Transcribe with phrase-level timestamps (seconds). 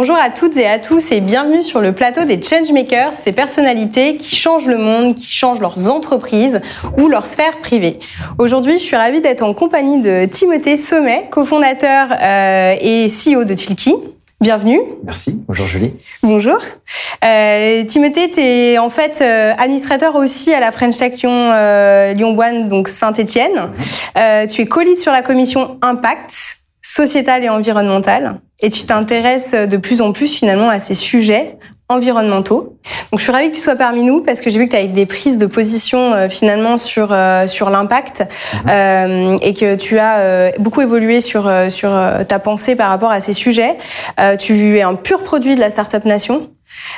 [0.00, 4.16] Bonjour à toutes et à tous et bienvenue sur le plateau des Changemakers, ces personnalités
[4.16, 6.60] qui changent le monde, qui changent leurs entreprises
[6.98, 7.98] ou leur sphère privée.
[8.38, 13.54] Aujourd'hui, je suis ravie d'être en compagnie de Timothée Sommet, cofondateur euh, et CEO de
[13.54, 13.92] Tilki.
[14.40, 14.78] Bienvenue.
[15.02, 15.42] Merci.
[15.48, 15.92] Bonjour Julie.
[16.22, 16.60] Bonjour.
[17.24, 22.14] Euh, Timothée, tu es en fait euh, administrateur aussi à la French Tech Lyon, euh,
[22.14, 23.52] Lyon One, donc Saint-Étienne.
[23.56, 23.84] Mhm.
[24.16, 29.76] Euh, tu es co-lead sur la commission Impact sociétal et environnemental et tu t'intéresses de
[29.76, 31.56] plus en plus finalement à ces sujets
[31.88, 32.76] environnementaux.
[33.10, 34.76] Donc je suis ravie que tu sois parmi nous parce que j'ai vu que tu
[34.76, 38.70] as des prises de position euh, finalement sur euh, sur l'impact mhm.
[38.70, 41.90] euh, et que tu as euh, beaucoup évolué sur sur
[42.28, 43.76] ta pensée par rapport à ces sujets.
[44.38, 46.50] tu es un pur produit de la startup nation.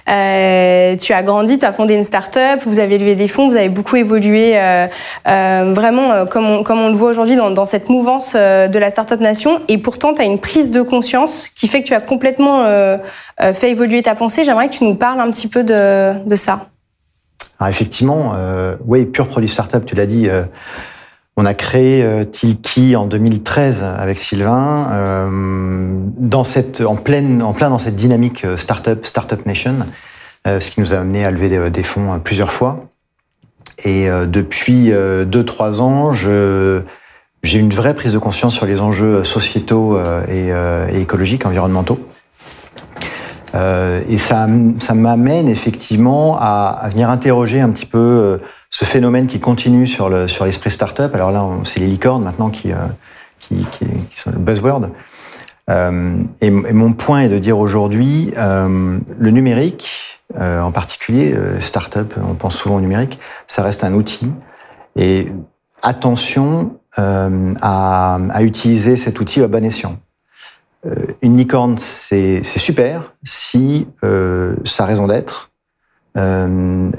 [0.08, 3.56] Euh, tu as grandi, tu as fondé une start-up, vous avez levé des fonds, vous
[3.56, 4.86] avez beaucoup évolué euh,
[5.28, 9.20] euh, vraiment comme, on, comme on le voit aujourd'hui dans, cette mouvance de la start-up
[9.20, 9.60] nation.
[9.68, 12.64] Et pourtant, tu as une prise de conscience qui fait que tu as complètement
[13.38, 14.44] fait évoluer ta pensée.
[14.44, 16.66] J'aimerais que tu nous parles un petit peu de, ça.
[17.58, 18.32] Alors effectivement,
[18.86, 20.28] oui, pur produit start-up, tu l'as dit.
[21.40, 25.26] On a créé euh, Tilki en 2013 avec Sylvain, euh,
[26.84, 29.76] en, plein dans cette dynamique euh, startup, startup nation,
[30.44, 32.84] ce qui nous a amené à lever des, fonds plusieurs fois.
[33.86, 40.50] Et depuis 2-3 ans, j'ai une vraie prise de conscience sur les enjeux sociétaux et,
[40.94, 42.00] écologiques, environnementaux.
[43.54, 50.08] et ça, m'amène effectivement à, venir interroger un petit peu ce phénomène qui continue sur
[50.08, 51.14] le sur l'esprit startup.
[51.14, 52.76] Alors là, c'est les licornes maintenant qui, euh,
[53.40, 54.90] qui, qui, qui, sont le buzzword.
[55.68, 61.60] Euh, et, mon point est de dire aujourd'hui, euh, le numérique, euh, en particulier euh,
[61.60, 64.30] startup, on pense souvent au numérique, ça reste un outil.
[64.96, 65.32] Et
[65.82, 69.98] attention euh, à, à, utiliser cet outil à bon escient.
[71.22, 73.86] une licorne, c'est super si
[74.64, 75.49] sa raison d'être
[76.16, 76.90] euh,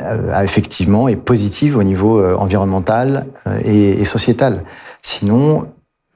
[0.44, 4.64] effectivement est positive au niveau euh, environnemental euh, et, et, sociétal.
[5.02, 5.68] Sinon,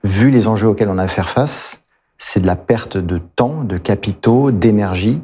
[0.03, 1.83] vu les enjeux auxquels on a à faire face,
[2.17, 5.21] c'est de la perte de temps, de capitaux, d'énergie.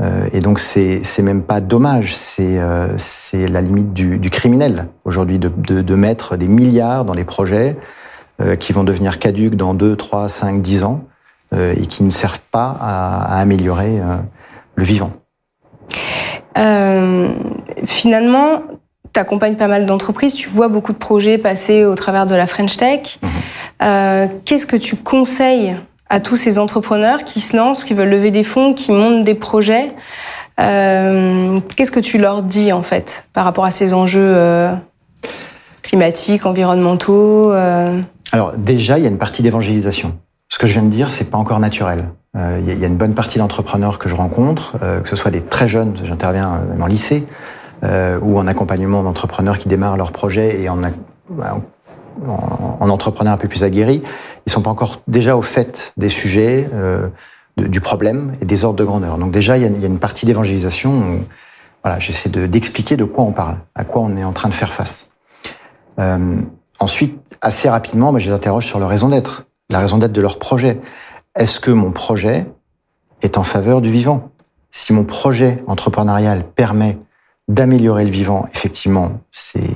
[0.00, 2.96] Euh, et donc, c'est même pas dommage, c'est euh,
[3.32, 7.76] la limite du, du criminel aujourd'hui de, de, de, mettre des milliards dans des projets
[8.42, 11.04] euh, qui vont devenir caduques dans 2, 3, 5, 10 ans
[11.54, 14.00] et qui ne servent pas à, à améliorer
[14.74, 15.12] le vivant.
[16.58, 17.28] Euh,
[17.84, 18.62] finalement,
[19.12, 22.46] tu accompagnes pas mal d'entreprises, tu vois beaucoup de projets passer au travers de la
[22.46, 23.18] French Tech.
[23.20, 23.26] Mmh.
[23.82, 25.76] Euh, Qu'est-ce que tu conseilles
[26.08, 29.34] à tous ces entrepreneurs qui se lancent, qui veulent lever des fonds, qui montent des
[29.34, 29.90] projets
[30.60, 34.72] euh, Qu'est-ce que tu leur dis en fait par rapport à ces enjeux euh,
[35.82, 38.00] climatiques, environnementaux euh?
[38.32, 40.14] Alors déjà, il y a une partie d'évangélisation.
[40.56, 42.06] Ce que je viens de dire, c'est pas encore naturel.
[42.34, 45.30] Euh, il y a une bonne partie d'entrepreneurs que je rencontre, euh, que ce soit
[45.30, 47.26] des très jeunes, j'interviens euh, même en lycée,
[48.22, 51.60] ou en accompagnement d'entrepreneurs qui démarrent leur projet et en, en,
[52.80, 54.00] en entrepreneurs un peu plus aguerris,
[54.46, 56.70] ils sont pas encore déjà au fait des sujets,
[57.58, 59.18] de, du problème et des ordres de grandeur.
[59.18, 61.20] Donc déjà, il y a, il y a une partie d'évangélisation.
[61.84, 64.72] Voilà, j'essaie d'expliquer de, quoi on parle, à quoi on est en train de faire
[64.72, 65.10] face.
[66.00, 66.36] Euh,
[66.78, 70.20] ensuite, assez rapidement, moi, je les interroge sur leur raison d'être, la raison d'être de
[70.20, 70.80] leur projet.
[71.36, 72.46] Est-ce que mon projet
[73.22, 74.30] est en faveur du vivant?
[74.70, 76.98] Si mon projet entrepreneurial permet
[77.48, 79.70] d'améliorer le vivant, effectivement, c'est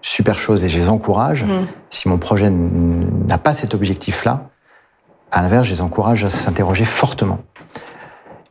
[0.00, 1.44] super chose et je les encourage.
[1.44, 1.66] Mmh.
[1.90, 4.48] Si mon projet n'a pas cet objectif-là,
[5.30, 7.38] à l'inverse, je les encourage à s'interroger fortement.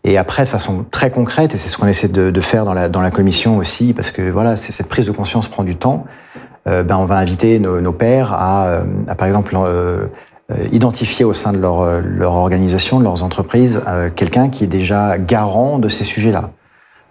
[0.03, 2.73] Et après, de façon très concrète, et c'est ce qu'on essaie de, de, faire dans
[2.73, 6.05] la, dans la commission aussi, parce que voilà, cette prise de conscience prend du temps.
[6.67, 10.07] Euh, ben, on va inviter nos, nos pairs à, euh, à, par exemple, euh,
[10.71, 14.67] identifier au sein de leur, euh, leur organisation, de leurs entreprises, euh, quelqu'un qui est
[14.67, 16.51] déjà garant de ces sujets-là.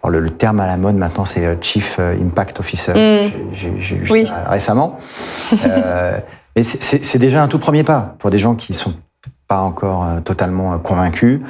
[0.03, 2.93] Alors le, le, terme à la mode maintenant, c'est Chief Impact Officer.
[2.93, 3.53] Mmh.
[3.53, 4.27] J'ai oui.
[4.27, 4.99] ça récemment.
[5.65, 6.19] euh,
[6.57, 8.95] mais c'est déjà un tout premier pas pour des gens qui sont
[9.47, 11.41] pas encore totalement convaincus.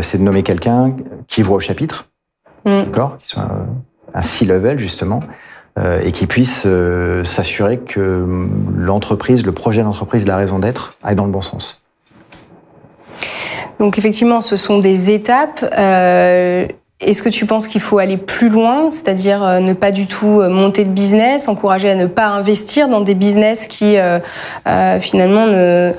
[0.00, 0.94] c'est de nommer quelqu'un
[1.26, 2.08] qui voit au chapitre,
[2.64, 2.84] mmh.
[2.84, 3.48] d'accord, qui soit
[4.14, 5.26] un C-level justement, euh,
[5.78, 8.24] et qui puisse euh, s'assurer que
[8.76, 11.82] l'entreprise, le projet d'entreprise, la raison d'être, aille dans le bon sens.
[13.78, 15.62] Donc effectivement, ce sont des étapes.
[15.76, 16.66] Euh,
[17.00, 20.40] Est-ce que tu penses qu'il faut aller plus loin, c'est-à-dire euh, ne pas du tout
[20.40, 24.18] euh, monter de business, encourager à ne pas investir dans des business qui euh,
[24.66, 25.92] euh, finalement ne,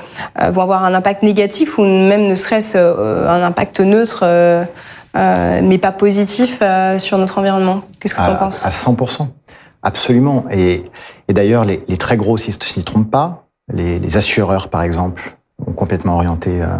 [0.50, 4.25] vont avoir un impact négatif ou même ne serait-ce un impact neutre,
[5.13, 6.63] mais pas positif
[6.97, 7.81] sur notre environnement?
[8.00, 8.65] Qu'est-ce que tu en penses?
[8.65, 8.95] À 100
[9.83, 10.45] Absolument.
[10.51, 10.89] Et,
[11.27, 15.38] et d'ailleurs, les, les, très gros, s'ils ne trompent pas, les, les, assureurs, par exemple,
[15.65, 16.77] ont complètement orienté euh,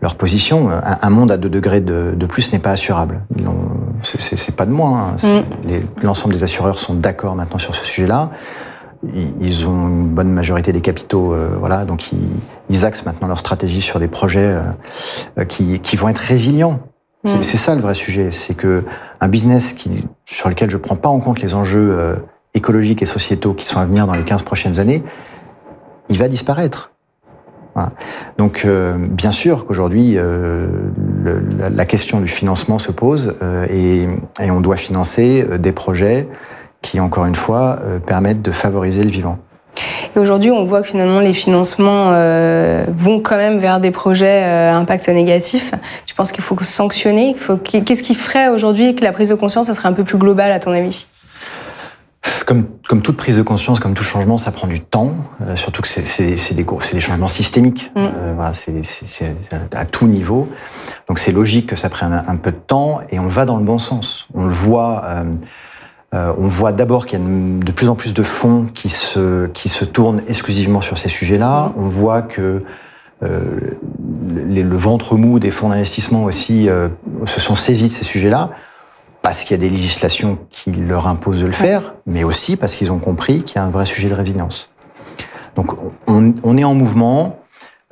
[0.00, 0.68] leur position.
[0.70, 3.22] Un, monde à 2 degrés de, de plus n'est pas assurable.
[4.02, 5.14] C'est pas de moi.
[5.24, 5.42] Hein.
[5.66, 6.02] Mm.
[6.02, 8.30] L'ensemble des assureurs sont d'accord maintenant sur ce sujet-là.
[9.40, 12.18] Ils ont une bonne majorité des capitaux, euh, voilà, donc ils,
[12.70, 14.56] ils, axent maintenant leur stratégie sur des projets
[15.38, 16.80] euh, qui, qui, vont être résilients.
[17.24, 17.42] Mm.
[17.42, 18.84] C'est ça le vrai sujet, c'est que
[19.24, 22.16] un business qui, sur lequel je prends pas en compte les enjeux euh,
[22.52, 25.02] écologiques et sociétaux qui sont à venir dans les 15 prochaines années,
[26.10, 26.90] il va disparaître.
[28.38, 30.68] Donc, euh, bien sûr qu'aujourd'hui, euh,
[31.58, 33.36] la, question du financement se pose
[33.68, 34.06] et,
[34.38, 36.28] on doit financer des projets
[36.82, 39.38] qui, encore une fois, permettent de favoriser le vivant.
[40.14, 42.10] Et aujourd'hui, on voit que finalement, les financements
[42.88, 45.72] vont quand même vers des projets à impact négatif.
[46.06, 47.36] Tu penses qu'il faut sanctionner?
[47.64, 50.52] Qu'est-ce qui ferait aujourd'hui que la prise de conscience, ça serait un peu plus globale,
[50.52, 51.06] à ton avis?
[52.46, 55.12] Comme, comme toute prise de conscience, comme tout changement, ça prend du temps,
[55.46, 57.98] euh, surtout que c'est des, des changements systémiques, mm.
[57.98, 58.80] euh, voilà, c'est
[59.72, 60.48] à tout niveau.
[61.08, 63.62] Donc c'est logique que ça prenne un, peu de temps et on va dans le
[63.62, 64.26] bon sens.
[64.34, 65.24] On le voit, euh,
[66.14, 69.46] euh on voit d'abord qu'il y a de plus en plus de fonds qui se,
[69.48, 71.68] qui se tournent exclusivement sur ces sujets-là.
[71.68, 71.72] Mm.
[71.76, 72.62] On voit que
[73.22, 73.40] euh,
[74.46, 76.68] le ventre mou des fonds d'investissement aussi
[77.26, 78.50] se sont saisis de ces sujets-là
[79.24, 82.74] parce qu'il y a des législations qui leur imposent de le faire, mais aussi parce
[82.74, 84.68] qu'ils ont compris qu'il y a un vrai sujet de résilience.
[85.56, 85.72] Donc
[86.06, 87.38] on, est en mouvement,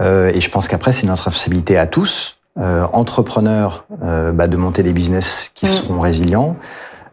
[0.02, 4.58] euh, et je pense qu'après c'est notre responsabilité à tous, euh, entrepreneurs, euh, bah, de
[4.58, 5.70] monter des business qui mm.
[5.70, 6.54] seront résilients,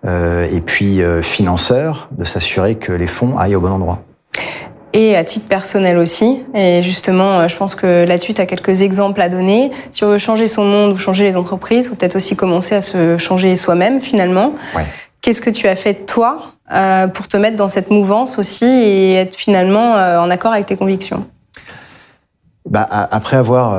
[0.05, 4.01] et puis financeurs, de s'assurer que les fonds aillent au bon endroit
[4.93, 6.43] et à titre personnel aussi.
[6.53, 9.71] Et justement, euh, je pense que là-dessus, tu as quelques exemples à donner.
[9.91, 12.75] Si on veut changer son monde ou changer les entreprises, il faut peut-être aussi commencer
[12.75, 14.53] à se changer soi-même finalement.
[15.21, 19.15] Qu'est-ce que tu as fait toi euh, pour te mettre dans cette mouvance aussi et
[19.15, 21.25] être finalement euh, en accord avec tes convictions?
[22.69, 23.69] Bah, après avoir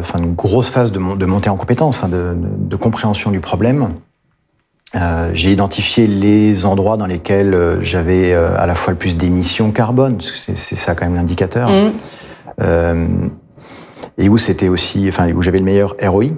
[0.00, 3.90] enfin, une grosse phase de, montée en compétence, de, de, compréhension du problème,
[4.96, 9.16] euh, j'ai identifié les endroits dans lesquels euh, j'avais euh, à la fois le plus
[9.16, 13.30] d'émissions carbone, c'est ça quand même l'indicateur, mmh.
[14.18, 16.30] et où c'était aussi, enfin où j'avais le meilleur ROI.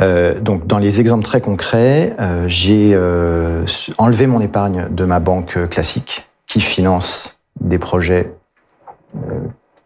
[0.40, 2.16] donc dans les exemples très concrets,
[2.46, 2.96] j'ai
[3.98, 8.32] enlevé mon épargne de ma banque classique qui finance des projets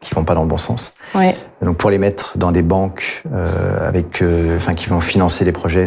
[0.03, 0.95] qui vont pas dans le bon sens.
[1.15, 1.37] Ouais.
[1.63, 5.53] Donc pour les mettre dans des banques euh, avec, euh, enfin qui vont financer des
[5.53, 5.85] projets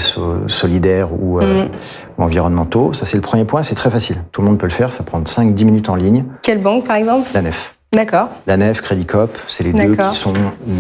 [0.48, 1.70] solidaires ou, euh, mm.
[2.18, 3.62] ou, environnementaux, ça c'est le premier point.
[3.62, 4.18] C'est très facile.
[4.32, 4.92] Tout le monde peut le faire.
[4.92, 6.24] Ça prend 5-10 minutes en ligne.
[6.42, 7.30] Quelle banque par exemple?
[7.34, 7.76] La Nef.
[7.94, 8.30] D'accord.
[8.48, 10.34] La Nef, Credit Cop, c'est les deux qui sont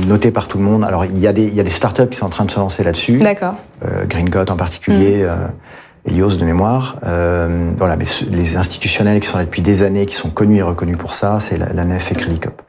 [0.07, 0.83] notés par tout le monde.
[0.83, 2.51] Alors il y a des, il y a des startups qui sont en train de
[2.51, 3.17] se lancer là-dessus.
[3.17, 3.55] D'accord.
[3.85, 5.23] Euh, Green God en particulier.
[5.23, 5.51] Mm.
[6.07, 6.97] Elios de mémoire.
[7.05, 10.61] Euh, voilà, mais les institutionnels qui sont là depuis des années, qui sont connus et
[10.61, 12.61] reconnus pour ça, c'est la, la, Nef et Credit Cop.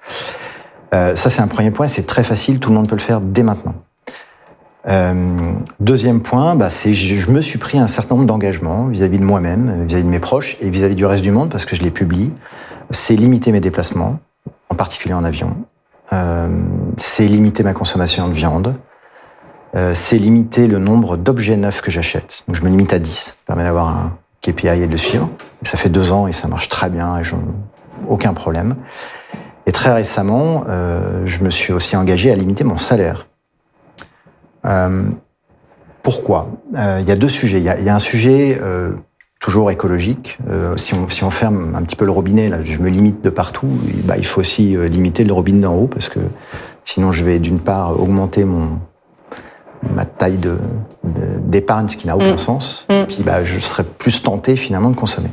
[0.97, 3.21] Euh, ça, c'est un premier point, c'est très facile, tout le monde peut le faire
[3.21, 3.75] dès maintenant.
[4.89, 9.85] Euh, deuxième point, bah, je, me suis pris un certain nombre d'engagements vis-à-vis de moi-même,
[9.87, 12.33] vis-à-vis de mes proches et vis-à-vis du reste du monde parce que je les publie.
[12.91, 14.21] C'est limiter mes déplacements,
[14.71, 15.57] en particulier en avion.
[16.13, 16.49] Euh,
[16.97, 18.75] c'est limiter ma consommation de viande.
[19.93, 22.45] C'est limiter le nombre d'objets neufs que j'achète.
[22.49, 25.29] Donc je me limite à 10, ça permet d'avoir un KPI et de le suivre.
[25.65, 27.23] Ça fait deux ans et ça marche très bien et
[28.09, 28.77] aucun problème.
[29.67, 33.27] Et très récemment, euh, je me suis aussi engagé à limiter mon salaire.
[34.65, 35.03] Euh,
[36.03, 36.49] pourquoi?
[36.77, 37.59] Euh, Il y a deux sujets.
[37.59, 38.61] Il y a, il y a un sujet
[39.41, 40.39] toujours écologique.
[40.77, 43.31] Si, on, si on ferme un petit peu le robinet, là, je me limite de
[43.31, 43.69] partout.
[44.05, 46.21] bah, il faut aussi limiter le robinet d'en haut parce que
[46.85, 48.79] sinon, je vais d'une part augmenter mon
[49.95, 50.57] ma taille de
[51.05, 52.39] d'épargne, ce qui n'a aucun mmh.
[52.39, 52.87] sens.
[52.89, 53.05] Mmh.
[53.09, 55.31] Puis, bah, je serais plus tenté finalement de consommer.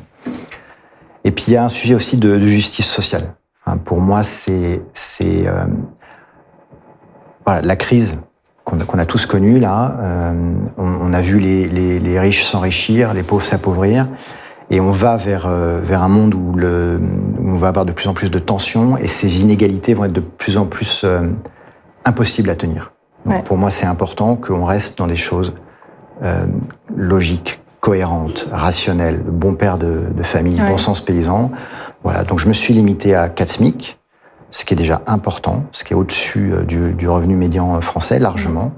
[1.24, 3.34] Et puis, il y a un sujet aussi de, de justice sociale.
[3.86, 4.82] Pour moi, c'est
[5.22, 5.66] euh,
[7.46, 8.20] voilà, la crise
[8.66, 9.98] qu'on a, a, tous connue là.
[10.02, 14.08] Euh, on, on, a vu les, les, les riches s'enrichir, les pauvres s'appauvrir,
[14.70, 17.00] et on va vers euh, vers un monde où, le,
[17.40, 20.14] où, on va avoir de plus en plus de tensions et ces inégalités vont être
[20.14, 21.22] de plus en plus euh,
[22.06, 22.92] impossibles à tenir.
[23.26, 23.44] Donc, ouais.
[23.44, 25.54] Pour moi, c'est important qu'on reste dans des choses
[26.24, 26.46] euh,
[26.96, 30.68] logiques, cohérentes, rationnelles, bon père de, de famille, ouais.
[30.68, 31.52] bon sens paysan.
[32.04, 33.98] Voilà, donc je me suis limité à 4 SMIC,
[34.52, 38.20] ce qui est déjà important, ce qui est au-dessus euh, du, du, revenu médian français
[38.20, 38.74] largement,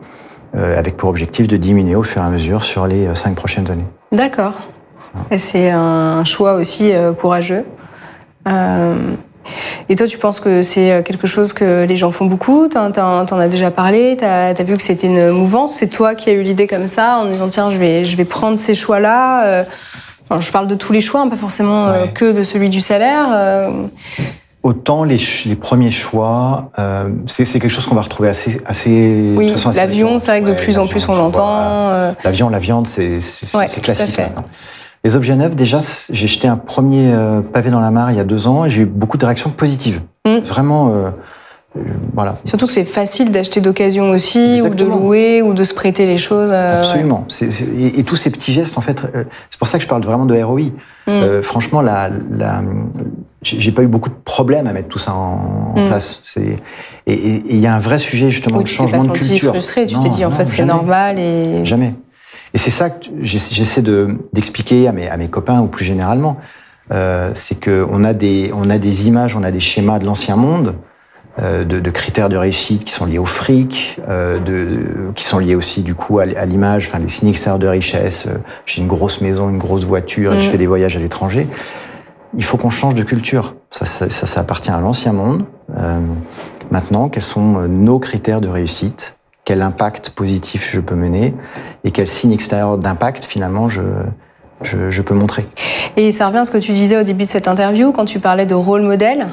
[0.56, 3.34] euh, avec pour objectif de diminuer au fur et à mesure sur les 5 euh,
[3.34, 3.86] prochaines années.
[4.12, 4.54] D'accord.
[5.32, 7.66] Et c'est un choix aussi euh, courageux.
[8.48, 8.96] Euh,
[9.90, 12.68] et toi, tu penses que c'est quelque chose que les gens font beaucoup?
[12.68, 14.18] T'en en as déjà parlé?
[14.18, 15.76] T'as as vu que c'était une mouvance?
[15.76, 18.26] C'est toi qui as eu l'idée comme ça en disant tiens, je vais, je vais
[18.26, 19.64] prendre ces choix-là euh,
[20.40, 22.10] Je parle de tous les choix, hein, pas forcément euh, ouais.
[22.10, 23.28] que de celui du salaire.
[23.34, 23.88] Euh,
[24.64, 29.34] Autant les, les premiers choix, euh, c'est quelque chose qu'on va retrouver assez, assez.
[29.38, 31.92] Oui, l'avion, c'est vrai que de plus en plus on l'entend.
[31.92, 32.14] Euh.
[32.24, 33.20] L'avion, la viande, c'est
[33.54, 34.20] ouais, classique.
[35.04, 35.78] Les objets neufs, déjà,
[36.10, 37.14] j'ai jeté un premier
[37.54, 39.52] pavé dans la mare il y a deux ans et j'ai eu beaucoup de réactions
[39.52, 40.02] positives.
[40.26, 40.40] Mm.
[40.40, 40.90] Vraiment.
[40.90, 41.12] Euh,
[42.14, 42.36] voilà.
[42.46, 46.18] Surtout que c'est facile d'acheter d'occasion aussi, ou de louer, ou de se prêter les
[46.18, 46.52] choses.
[46.52, 47.26] Absolument.
[47.42, 49.02] et, tous ces petits gestes, en fait,
[49.50, 50.72] c'est pour ça que je parle vraiment de ROI.
[51.08, 51.42] Mm.
[51.42, 52.64] franchement, la, la,
[53.42, 55.88] j'ai pas eu beaucoup de problèmes à mettre tout ça en, mm.
[55.88, 56.24] place.
[57.08, 59.52] Et il y a un vrai sujet justement de changement de culture.
[59.52, 61.94] frustré, tu t'es dit en fait c'est normal et jamais.
[62.54, 63.82] Et c'est ça que j'essaie
[64.34, 66.38] d'expliquer à, mes, à mes copains ou plus généralement,
[66.92, 70.36] euh, c'est qu'on a des on a des images, on a des schémas de l'ancien
[70.36, 70.76] monde.
[71.38, 75.40] Euh, de, de, critères de réussite qui sont liés au fric, euh, de, qui sont
[75.40, 78.26] liés aussi du coup à, l'image, enfin les signes extérieurs de richesse.
[78.28, 80.52] Euh, j'ai une grosse maison, une grosse voiture, et je mm.
[80.52, 81.48] fais des voyages à l'étranger
[82.38, 83.56] il faut qu'on change de culture.
[83.72, 85.46] Ça, ça, ça, appartient à l'ancien monde.
[85.78, 86.00] Euh,
[86.72, 89.18] maintenant, quels sont euh, nos critères de réussite?
[89.44, 91.34] Quel impact positif je peux mener?
[91.84, 93.82] Et quel signe extérieur d'impact, finalement, je,
[94.62, 95.46] je, je, peux montrer?
[95.98, 98.20] Et ça revient à ce que tu disais au début de cette interview, quand tu
[98.20, 99.28] parlais de rôle modèle.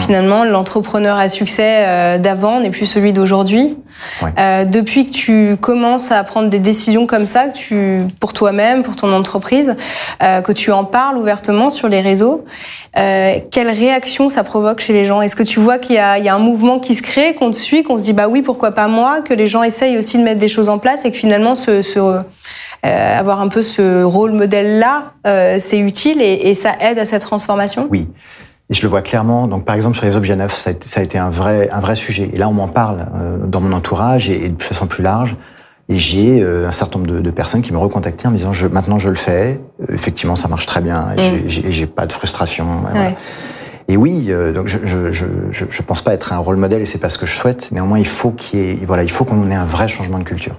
[0.00, 3.76] Finalement, l'entrepreneur à succès euh, d'avant n'est plus celui d'aujourd'hui.
[4.38, 8.82] Euh, depuis que tu commences à prendre des décisions comme ça, que tu, pour toi-même,
[8.82, 9.74] pour ton entreprise,
[10.22, 12.44] euh, que tu en parles ouvertement sur les réseaux,
[12.98, 15.22] euh, quelle réaction ça provoque chez les gens?
[15.22, 17.56] Est-ce que tu vois qu'il y, y, a un mouvement qui se crée, qu'on te
[17.56, 20.22] suit, qu'on se dit bah oui, pourquoi pas moi Que les gens essayent aussi de
[20.22, 24.02] mettre des choses en place et que finalement ce, ce euh, avoir un peu ce
[24.02, 25.12] rôle modèle là,
[25.58, 27.88] c'est utile et, et ça aide à cette transformation?
[27.90, 28.08] Oui.
[28.68, 29.46] Et je le vois clairement.
[29.46, 31.68] Donc, par exemple, sur les objets neufs, ça a été, ça a été un vrai,
[31.70, 32.30] un vrai sujet.
[32.32, 35.36] Et là, on m'en parle euh, dans mon entourage et, de façon plus large.
[35.88, 38.52] Et j'ai euh, un certain nombre de, de, personnes qui me recontactaient en me disant
[38.52, 39.60] je, maintenant je le fais.
[39.80, 41.14] Euh, effectivement, ça marche très bien.
[41.16, 41.48] Et mm.
[41.48, 42.66] j'ai pas de frustration.
[42.88, 43.12] Et, voilà.
[43.86, 46.98] et oui, donc je, je, je, je pense pas être un rôle modèle et c'est
[46.98, 47.70] pas ce que je souhaite.
[47.70, 50.56] Néanmoins, il faut qu'il voilà, il faut qu'on ait un vrai changement de culture.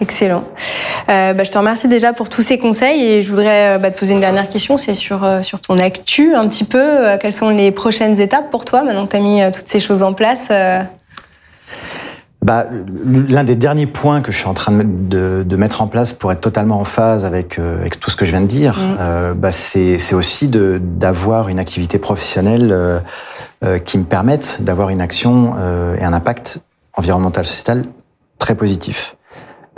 [0.00, 0.44] Excellent.
[1.08, 3.90] Euh, bah, je te remercie déjà pour tous ces conseils et je voudrais euh, bah,
[3.90, 6.78] te poser une dernière question, c'est sur, euh, sur ton actu un petit peu.
[6.78, 9.80] Euh, quelles sont les prochaines étapes pour toi maintenant que tu as mis toutes ces
[9.80, 10.50] choses en place
[12.42, 12.66] bah,
[13.06, 16.30] L'un des derniers points que je suis en train de, de, mettre en place pour
[16.30, 19.32] être totalement en phase avec, avec tout ce que je viens de dire, mmh.
[19.34, 23.02] bah, c'est aussi d'avoir une activité professionnelle
[23.84, 25.54] qui me permette d'avoir une action
[25.98, 26.60] et un impact
[26.94, 27.84] environnemental sociétal
[28.38, 29.16] très positif.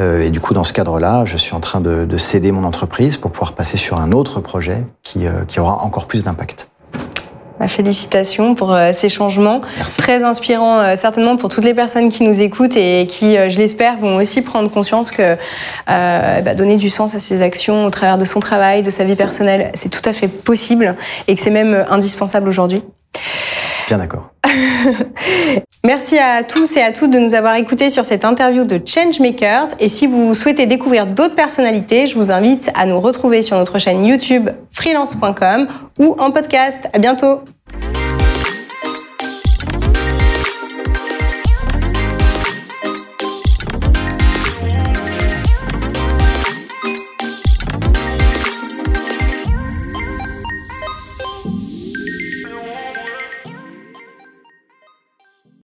[0.00, 2.64] Euh, et du coup, dans ce cadre-là, je suis en train de, de, céder mon
[2.64, 6.68] entreprise pour pouvoir passer sur un autre projet qui, euh, qui aura encore plus d'impact.
[7.58, 9.60] Bah, félicitations pour euh, ces changements.
[9.76, 10.00] Merci.
[10.00, 14.14] Très inspirant certainement pour toutes les personnes qui nous écoutent et qui, je l'espère, vont
[14.16, 15.36] aussi prendre conscience que
[15.88, 19.16] bah, donner du sens à ses actions au travers de son travail, de sa vie
[19.16, 20.94] personnelle, c'est tout à fait possible
[21.26, 22.84] et que c'est même indispensable aujourd'hui.
[23.88, 24.28] Bien d'accord.
[25.84, 29.68] Merci à tous et à toutes de nous avoir écoutés sur cette interview de Changemakers.
[29.80, 33.78] Et si vous souhaitez découvrir d'autres personnalités, je vous invite à nous retrouver sur notre
[33.78, 35.68] chaîne YouTube freelance.com
[35.98, 36.86] ou en podcast.
[36.92, 37.40] À bientôt.